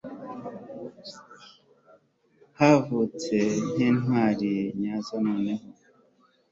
havutse 2.59 3.37
n'intwari 3.75 4.53
nyazo 4.79 5.15
noneho 5.25 5.65